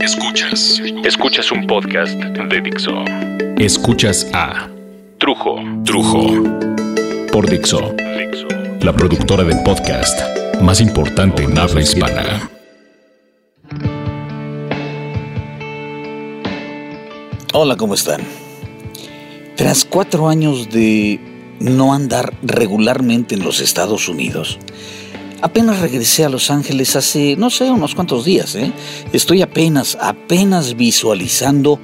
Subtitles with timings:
[0.00, 0.82] Escuchas.
[1.04, 3.04] Escuchas un podcast de Dixo.
[3.58, 4.68] Escuchas a
[5.18, 5.60] Trujo.
[5.84, 6.42] Trujo.
[7.30, 7.94] Por Dixo.
[8.80, 10.18] La productora del podcast
[10.60, 12.50] más importante en habla hispana.
[17.52, 18.22] Hola, ¿cómo están?
[19.54, 21.20] Tras cuatro años de
[21.60, 24.58] no andar regularmente en los Estados Unidos,
[25.42, 28.54] Apenas regresé a Los Ángeles hace, no sé, unos cuantos días.
[28.54, 28.72] ¿eh?
[29.12, 31.78] Estoy apenas, apenas visualizando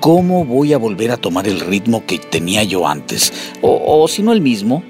[0.00, 3.32] cómo voy a volver a tomar el ritmo que tenía yo antes.
[3.62, 4.82] O, o si no el mismo,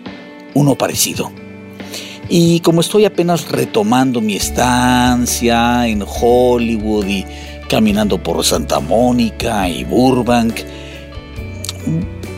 [0.55, 1.31] uno parecido.
[2.29, 7.25] Y como estoy apenas retomando mi estancia en Hollywood y
[7.69, 10.55] caminando por Santa Mónica y Burbank,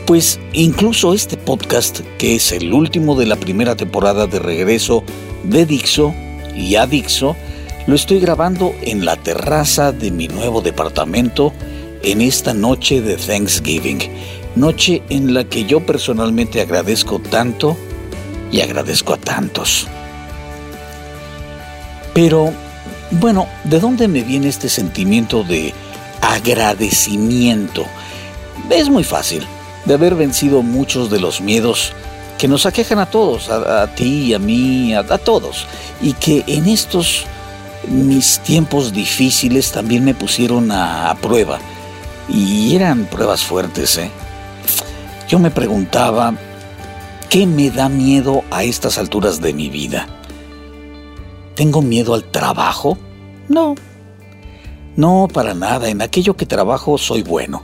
[0.05, 5.03] pues incluso este podcast, que es el último de la primera temporada de regreso
[5.43, 6.13] de Dixo
[6.55, 7.35] y a Dixo,
[7.85, 11.53] lo estoy grabando en la terraza de mi nuevo departamento
[12.01, 13.99] en esta noche de Thanksgiving,
[14.55, 17.77] noche en la que yo personalmente agradezco tanto
[18.51, 19.87] y agradezco a tantos.
[22.13, 22.53] Pero,
[23.11, 25.73] bueno, ¿de dónde me viene este sentimiento de
[26.21, 27.85] agradecimiento?
[28.69, 29.43] Es muy fácil,
[29.85, 31.93] de haber vencido muchos de los miedos
[32.37, 35.65] que nos aquejan a todos, a, ti, a mí, a, todos,
[36.01, 37.25] y que en estos
[37.87, 41.59] mis tiempos difíciles también me pusieron a, prueba,
[42.27, 43.97] y eran pruebas fuertes.
[43.97, 44.11] ¿eh?
[45.27, 46.33] Yo me preguntaba,
[47.29, 50.07] ¿qué me da miedo a estas alturas de mi vida?
[51.55, 52.97] ¿Tengo miedo al trabajo?
[53.47, 53.75] No,
[54.95, 55.89] no, para nada.
[55.89, 57.63] En aquello que trabajo soy bueno.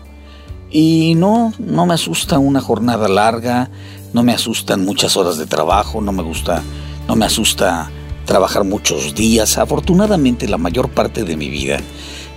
[0.71, 3.69] Y no, no me asusta una jornada larga,
[4.13, 6.61] no me asustan muchas horas de trabajo, no me gusta,
[7.07, 7.89] no me asusta
[8.25, 9.57] trabajar muchos días.
[9.57, 11.79] Afortunadamente la mayor parte de mi vida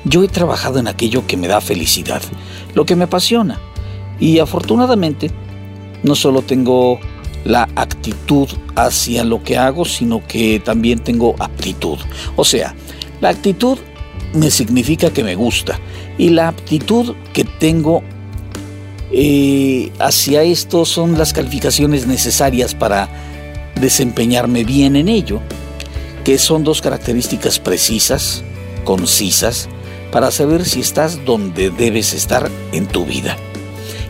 [0.04, 2.22] yo he trabajado en aquello que me da felicidad,
[2.74, 3.60] lo que me apasiona.
[4.18, 5.30] Y afortunadamente
[6.02, 6.98] no solo tengo
[7.44, 11.98] la actitud hacia lo que hago, sino que también tengo aptitud.
[12.36, 12.74] O sea,
[13.20, 13.78] la actitud
[14.34, 15.78] me significa que me gusta
[16.18, 18.02] y la aptitud que tengo
[19.12, 23.08] eh, hacia esto son las calificaciones necesarias para
[23.80, 25.40] desempeñarme bien en ello,
[26.24, 28.42] que son dos características precisas,
[28.84, 29.68] concisas,
[30.10, 33.36] para saber si estás donde debes estar en tu vida.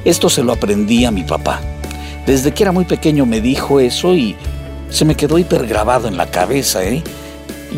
[0.04, 1.60] Esto se lo aprendí a mi papá.
[2.26, 4.36] Desde que era muy pequeño me dijo eso y
[4.90, 6.84] se me quedó hipergrabado en la cabeza.
[6.84, 7.02] ¿eh?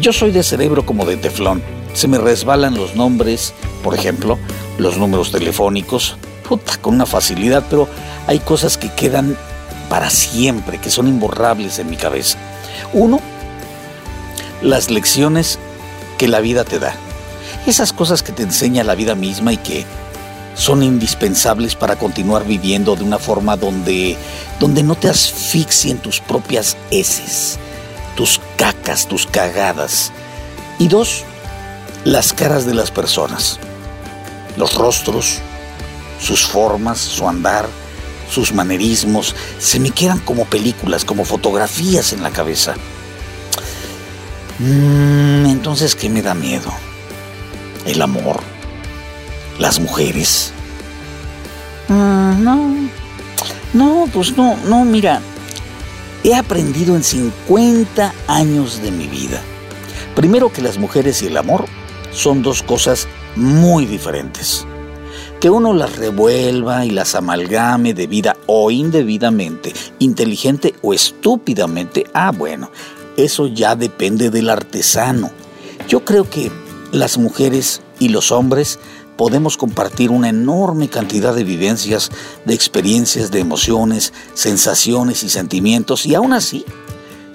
[0.01, 1.63] Yo soy de cerebro como de teflón.
[1.95, 4.39] Se me resbalan los nombres, por ejemplo,
[4.79, 6.17] los números telefónicos,
[6.81, 7.89] con una facilidad, pero
[8.27, 9.37] hay cosas que quedan
[9.89, 12.39] para siempre, que son imborrables en mi cabeza.
[12.93, 13.21] Uno,
[14.63, 15.59] las lecciones
[16.19, 16.95] que la vida te da.
[17.67, 19.87] Esas cosas que te enseña la vida misma y que
[20.55, 24.17] son indispensables para continuar viviendo de una forma donde,
[24.61, 27.59] donde no te asfixien tus propias heces,
[28.17, 30.13] tus cacas, tus cagadas.
[30.79, 31.25] Y dos,
[32.05, 33.59] las caras de las personas,
[34.57, 35.41] los rostros,
[36.25, 37.69] sus formas, su andar,
[38.31, 42.75] sus manerismos, se me quedan como películas, como fotografías en la cabeza.
[44.59, 46.73] Mm, entonces, ¿qué me da miedo?
[47.85, 48.41] El amor,
[49.59, 50.53] las mujeres.
[51.89, 52.75] Mm, no,
[53.75, 55.21] no, pues no, no, mira,
[56.23, 59.43] he aprendido en 50 años de mi vida.
[60.17, 61.67] Primero que las mujeres y el amor
[62.13, 64.67] son dos cosas muy diferentes
[65.45, 72.71] que uno las revuelva y las amalgame debida o indebidamente, inteligente o estúpidamente, ah, bueno,
[73.19, 75.31] eso ya depende del artesano.
[75.87, 76.51] Yo creo que
[76.93, 78.79] las mujeres y los hombres
[79.19, 82.11] podemos compartir una enorme cantidad de vivencias,
[82.47, 86.65] de experiencias, de emociones, sensaciones y sentimientos, y aún así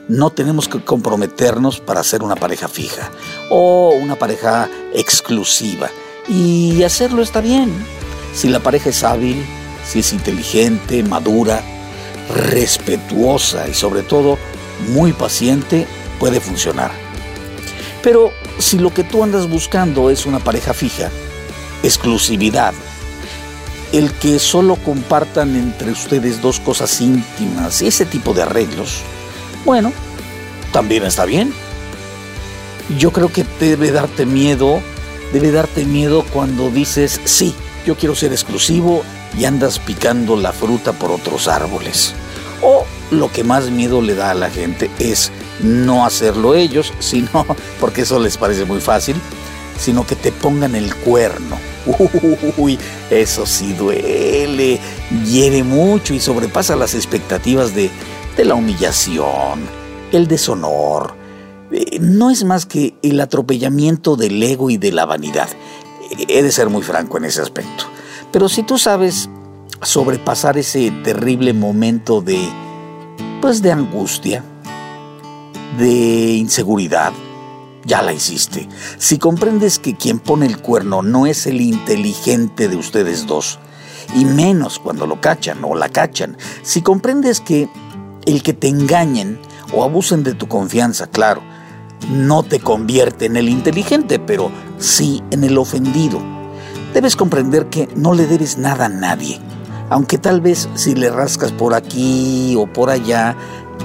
[0.07, 3.11] no tenemos que comprometernos para ser una pareja fija
[3.51, 5.91] o una pareja exclusiva.
[6.29, 7.73] Y hacerlo está bien.
[8.33, 9.43] Si la pareja es hábil,
[9.85, 11.61] si es inteligente, madura,
[12.29, 14.37] respetuosa y sobre todo
[14.89, 15.87] muy paciente,
[16.19, 16.91] puede funcionar.
[18.03, 21.09] Pero si lo que tú andas buscando es una pareja fija,
[21.83, 22.73] exclusividad,
[23.91, 29.01] el que solo compartan entre ustedes dos cosas íntimas, ese tipo de arreglos,
[29.65, 29.91] bueno,
[30.71, 31.53] también está bien.
[32.97, 34.81] Yo creo que debe darte miedo,
[35.33, 37.53] debe darte miedo cuando dices sí,
[37.85, 39.03] yo quiero ser exclusivo
[39.37, 42.13] y andas picando la fruta por otros árboles.
[42.61, 45.31] O lo que más miedo le da a la gente es
[45.61, 47.45] no hacerlo ellos, sino,
[47.79, 49.15] porque eso les parece muy fácil,
[49.79, 51.57] sino que te pongan el cuerno.
[52.57, 52.77] Uy,
[53.09, 54.79] eso sí duele,
[55.25, 57.89] hiere mucho y sobrepasa las expectativas de,
[58.35, 59.61] de la humillación,
[60.11, 61.18] el deshonor.
[61.71, 65.49] Eh, no es más que el atropellamiento del ego y de la vanidad.
[66.27, 67.85] He de ser muy franco en ese aspecto.
[68.31, 69.29] Pero si tú sabes
[69.81, 72.39] sobrepasar ese terrible momento de,
[73.41, 74.43] pues, de angustia,
[75.77, 77.13] de inseguridad,
[77.85, 78.67] ya la hiciste.
[78.97, 83.59] Si comprendes que quien pone el cuerno no es el inteligente de ustedes dos,
[84.15, 87.69] y menos cuando lo cachan o la cachan, si comprendes que
[88.25, 89.39] el que te engañen
[89.73, 91.41] o abusen de tu confianza, claro,
[92.09, 96.19] no te convierte en el inteligente, pero sí en el ofendido.
[96.93, 99.39] Debes comprender que no le debes nada a nadie,
[99.89, 103.35] aunque tal vez si le rascas por aquí o por allá,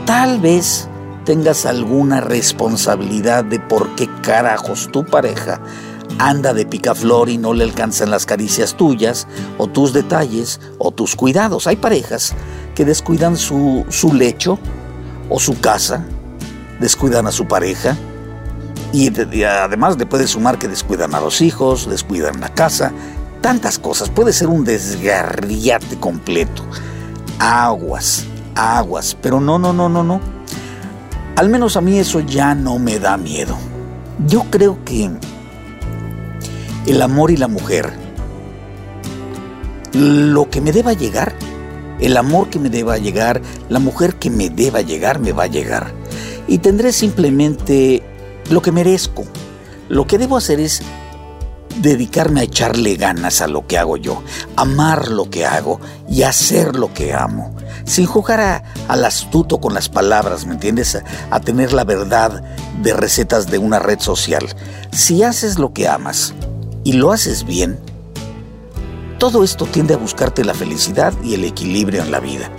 [0.06, 0.88] tal vez
[1.24, 5.60] tengas alguna responsabilidad de por qué carajos tu pareja
[6.18, 9.26] anda de picaflor y no le alcanzan las caricias tuyas,
[9.58, 11.66] o tus detalles, o tus cuidados.
[11.66, 12.34] Hay parejas
[12.74, 14.58] que descuidan su, su lecho
[15.28, 16.04] o su casa,
[16.80, 17.96] descuidan a su pareja,
[18.94, 22.92] y, además le puedes sumar que descuidan a los hijos, descuidan la casa,
[23.40, 24.08] tantas cosas.
[24.08, 26.64] Puede ser un desgarriate completo.
[27.40, 28.24] Aguas,
[28.54, 30.20] aguas, pero no, no, no, no, no.
[31.34, 33.56] Al menos a mí eso ya no me da miedo.
[34.28, 35.10] Yo creo que
[36.86, 37.92] el amor y la mujer,
[39.92, 41.34] lo que me deba llegar,
[41.98, 45.48] el amor que me deba llegar, la mujer que me deba llegar, me va a
[45.48, 45.92] llegar.
[46.46, 48.02] Y tendré simplemente
[48.50, 49.24] lo que merezco.
[49.88, 50.82] Lo que debo hacer es
[51.80, 54.22] dedicarme a echarle ganas a lo que hago yo,
[54.56, 57.54] amar lo que hago y hacer lo que amo,
[57.84, 61.02] sin jugar al astuto con las palabras, ¿me entiendes?
[61.30, 62.42] A, tener la verdad
[62.82, 64.46] de recetas de una red social.
[64.92, 66.34] Si haces lo que amas
[66.84, 67.78] y lo haces bien,
[69.18, 72.50] todo esto tiende a buscarte la felicidad y el equilibrio en la vida.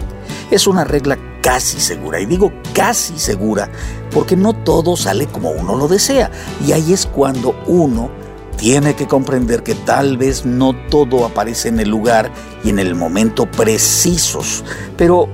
[0.52, 3.70] Es una regla casi segura, y digo casi segura
[4.10, 6.32] porque no todo sale como uno lo desea,
[6.66, 8.10] y ahí es cuando uno
[8.58, 12.32] tiene que comprender que tal vez no todo aparece en el lugar
[12.64, 14.64] y en el momento precisos.
[14.98, 15.28] Pero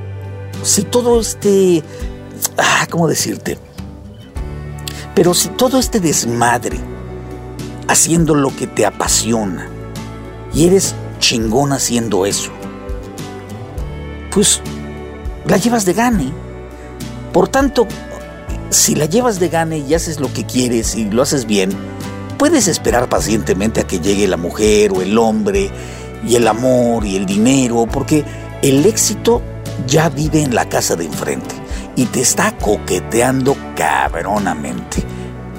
[0.63, 1.81] si todo este...
[2.57, 3.57] Ah, ¿Cómo decirte?
[5.15, 6.77] Pero si todo este desmadre,
[7.87, 9.69] haciendo lo que te apasiona,
[10.53, 12.51] y eres chingón haciendo eso,
[14.31, 14.61] pues
[15.51, 16.31] la llevas de gane.
[17.33, 17.85] Por tanto,
[18.69, 21.71] si la llevas de gane y haces lo que quieres y lo haces bien,
[22.37, 25.69] puedes esperar pacientemente a que llegue la mujer o el hombre
[26.25, 28.23] y el amor y el dinero, porque
[28.61, 29.41] el éxito
[29.87, 31.53] ya vive en la casa de enfrente
[31.97, 35.03] y te está coqueteando cabronamente.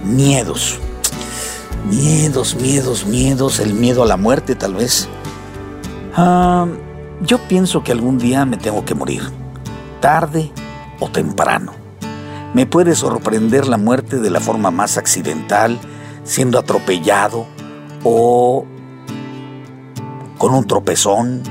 [0.07, 0.79] Miedos.
[1.91, 5.07] Miedos, miedos, miedos, el miedo a la muerte tal vez.
[6.17, 6.67] Ah,
[7.21, 9.23] yo pienso que algún día me tengo que morir,
[10.03, 10.53] tarde
[11.01, 11.73] o temprano.
[12.53, 15.79] Me puede sorprender la muerte de la forma más accidental,
[16.25, 17.47] siendo atropellado
[18.05, 18.67] o
[20.37, 21.43] con un tropezón,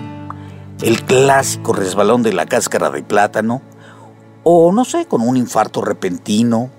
[0.81, 3.61] el clásico resbalón de la cáscara de plátano,
[4.43, 6.69] o no sé, con un infarto repentino,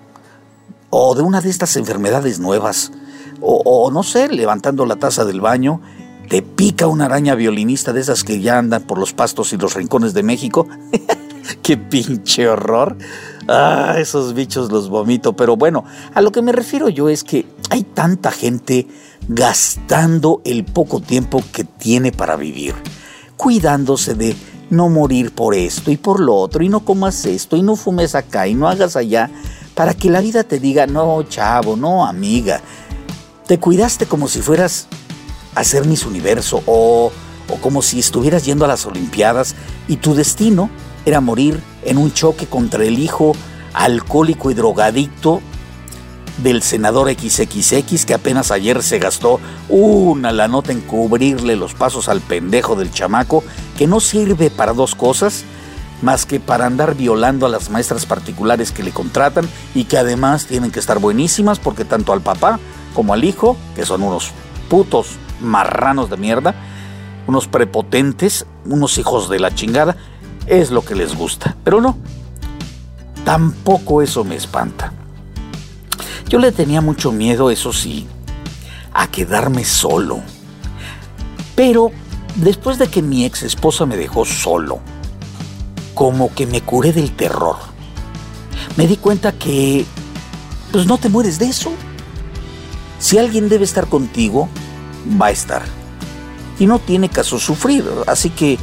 [0.90, 2.92] o de una de estas enfermedades nuevas,
[3.40, 5.80] o, o no sé, levantando la taza del baño,
[6.28, 9.74] te pica una araña violinista de esas que ya andan por los pastos y los
[9.74, 10.68] rincones de México.
[11.62, 12.96] ¡Qué pinche horror!
[13.48, 15.34] Ah, esos bichos los vomito.
[15.34, 15.84] Pero bueno,
[16.14, 18.86] a lo que me refiero yo es que hay tanta gente
[19.28, 22.74] gastando el poco tiempo que tiene para vivir,
[23.36, 24.36] cuidándose de
[24.70, 28.14] no morir por esto y por lo otro, y no comas esto, y no fumes
[28.14, 29.30] acá, y no hagas allá,
[29.74, 32.60] para que la vida te diga, no, chavo, no, amiga,
[33.46, 34.86] te cuidaste como si fueras
[35.54, 37.12] a ser Miss Universo o,
[37.48, 39.54] o como si estuvieras yendo a las Olimpiadas
[39.88, 40.70] y tu destino
[41.04, 43.32] era morir en un choque contra el hijo
[43.74, 45.40] alcohólico y drogadicto
[46.38, 52.08] del senador XXX que apenas ayer se gastó una la nota en cubrirle los pasos
[52.08, 53.44] al pendejo del chamaco
[53.76, 55.44] que no sirve para dos cosas
[56.02, 60.46] más que para andar violando a las maestras particulares que le contratan y que además
[60.46, 62.58] tienen que estar buenísimas porque tanto al papá
[62.92, 64.32] como al hijo, que son unos
[64.68, 66.54] putos marranos de mierda,
[67.26, 69.96] unos prepotentes, unos hijos de la chingada,
[70.46, 71.56] es lo que les gusta.
[71.64, 71.96] Pero no,
[73.24, 74.92] tampoco eso me espanta.
[76.28, 78.06] Yo le tenía mucho miedo, eso sí,
[78.92, 80.20] a quedarme solo.
[81.54, 81.90] Pero
[82.36, 84.80] después de que mi ex esposa me dejó solo,
[85.94, 87.56] como que me curé del terror.
[88.76, 89.84] Me di cuenta que,
[90.70, 91.70] pues no te mueres de eso.
[92.98, 94.48] Si alguien debe estar contigo,
[95.20, 95.62] va a estar.
[96.58, 97.84] Y no tiene caso sufrir.
[98.06, 98.58] Así que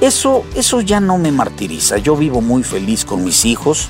[0.00, 1.98] eso, eso ya no me martiriza.
[1.98, 3.88] Yo vivo muy feliz con mis hijos.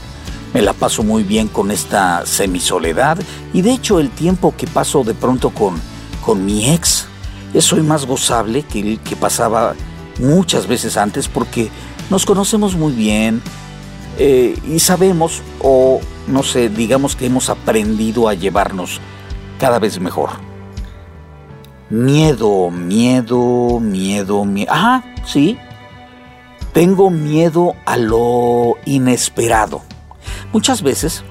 [0.54, 3.18] Me la paso muy bien con esta semisoledad.
[3.52, 5.80] Y de hecho el tiempo que paso de pronto con,
[6.24, 7.06] con mi ex
[7.54, 9.74] es hoy más gozable que el que pasaba
[10.18, 11.70] muchas veces antes porque
[12.10, 13.42] nos conocemos muy bien
[14.18, 19.00] eh, y sabemos o no sé, digamos que hemos aprendido a llevarnos
[19.58, 20.30] cada vez mejor.
[21.88, 24.72] Miedo, miedo, miedo, miedo.
[24.72, 25.56] Ajá, sí.
[26.76, 29.80] Tengo miedo a lo inesperado.
[30.52, 31.24] Muchas veces,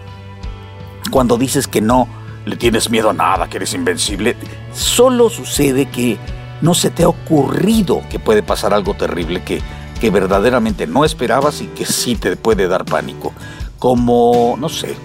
[1.12, 2.08] cuando dices que no
[2.48, 4.36] le tienes miedo a nada, que eres invencible,
[4.74, 6.18] solo sucede que
[6.62, 9.62] no se te ha ocurrido que puede pasar algo terrible que,
[10.02, 13.32] que verdaderamente no esperabas y que sí te puede dar pánico.
[13.78, 14.96] Como, no sé,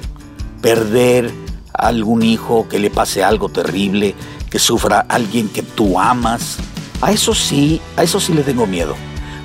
[0.63, 1.31] perder
[1.75, 4.15] a algún hijo, que le pase algo terrible,
[4.49, 6.57] que sufra alguien que tú amas.
[7.03, 8.97] A eso sí, a eso sí le tengo miedo,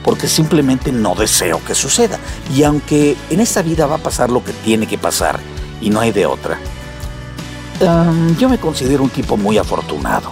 [0.06, 2.20] porque simplemente no deseo que suceda.
[2.56, 5.40] Y aunque en esta vida va a pasar lo que tiene que pasar
[5.82, 6.60] y no hay de otra,
[8.38, 10.32] yo me considero un tipo muy afortunado.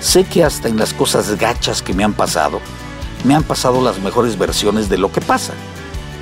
[0.00, 2.60] Sé que hasta en las cosas gachas que me han pasado,
[3.24, 5.52] me han pasado las mejores versiones de lo que pasa.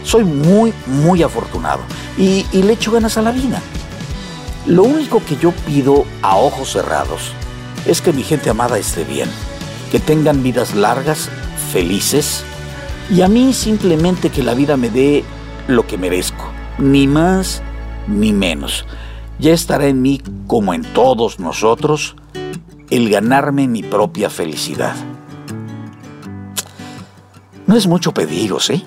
[0.02, 1.82] Soy muy, muy afortunado
[2.16, 3.60] y, y le echo ganas a la vida.
[4.64, 7.32] Lo único que yo pido a ojos cerrados
[7.84, 9.28] es que mi gente amada esté bien,
[9.92, 11.28] que tengan vidas largas,
[11.72, 12.44] felices,
[13.10, 15.24] y a mí simplemente que la vida me dé
[15.66, 16.44] lo que merezco,
[16.78, 17.62] ni más
[18.06, 18.86] ni menos.
[19.38, 22.16] Ya estará en mí, como en todos nosotros,
[22.90, 24.94] el ganarme mi propia felicidad.
[27.66, 28.82] No es mucho pediros, ¿eh?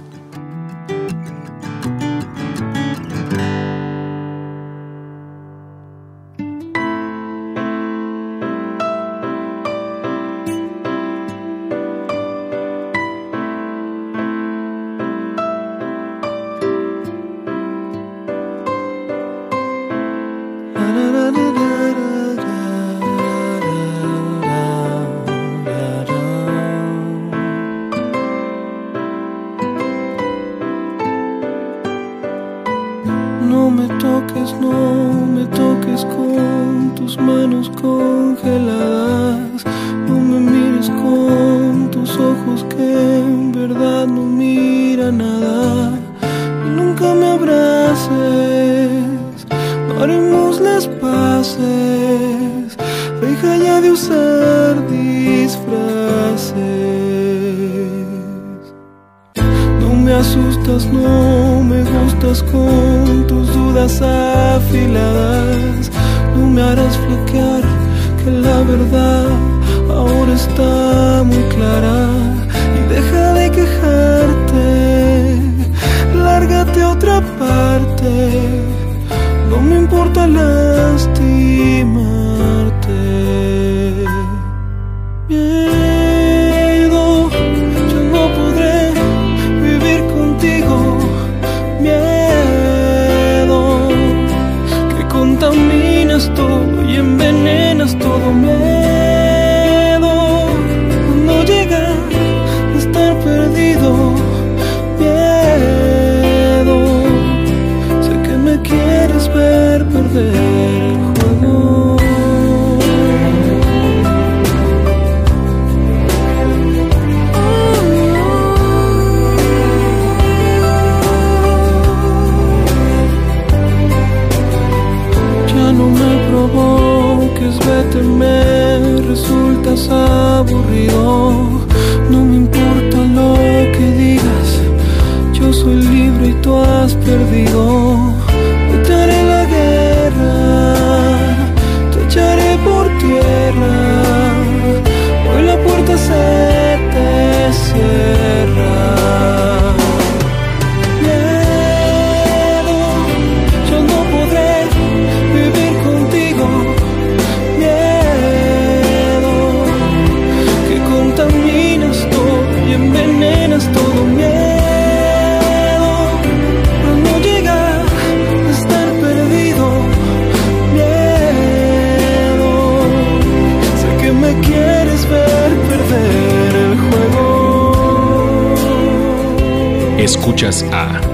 [180.23, 181.12] Escuchas a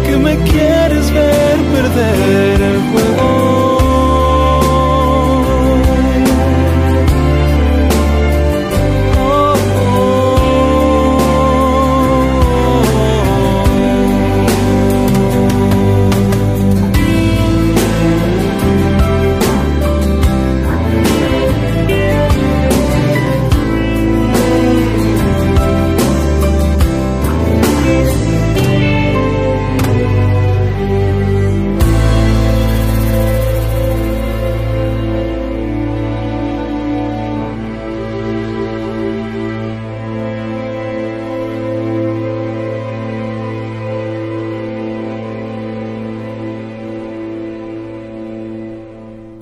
[0.00, 2.37] que me quieres ver perder.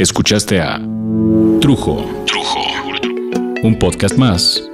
[0.07, 0.79] Escuchaste a
[1.61, 1.97] Trujo.
[2.27, 2.63] Trujo.
[3.65, 4.71] Un podcast más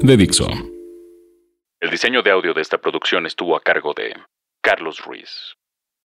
[0.00, 0.48] de Dixo.
[1.78, 4.12] El diseño de audio de esta producción estuvo a cargo de
[4.62, 5.54] Carlos Ruiz.